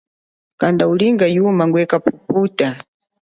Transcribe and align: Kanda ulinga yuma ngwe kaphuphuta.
Kanda 0.59 0.83
ulinga 0.91 1.25
yuma 1.35 1.63
ngwe 1.67 1.89
kaphuphuta. 1.91 2.67